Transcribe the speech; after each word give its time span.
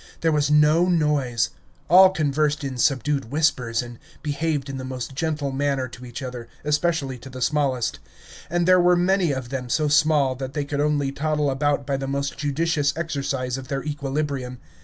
There 0.21 0.31
was 0.31 0.49
no 0.49 0.85
noise; 0.87 1.51
all 1.87 2.09
conversed 2.09 2.63
in 2.63 2.79
subdued 2.79 3.25
whispers 3.29 3.83
and 3.83 3.99
behaved 4.23 4.67
in 4.67 4.77
the 4.77 4.83
most 4.83 5.13
gentle 5.13 5.51
manner 5.51 5.87
to 5.89 6.05
each 6.07 6.23
other, 6.23 6.47
especially 6.63 7.19
to 7.19 7.29
the 7.29 7.39
smallest, 7.39 7.99
and 8.49 8.67
there 8.67 8.81
were 8.81 8.95
many 8.95 9.31
of 9.31 9.49
them 9.49 9.69
so 9.69 9.87
small 9.89 10.33
that 10.37 10.53
they 10.55 10.65
could 10.65 10.81
only 10.81 11.11
toddle 11.11 11.51
about 11.51 11.85
by 11.85 11.97
the 11.97 12.07
most 12.07 12.35
judicious 12.35 12.97
exercise 12.97 13.59
of 13.59 13.67
their 13.67 13.83
equilibrium. 13.83 14.57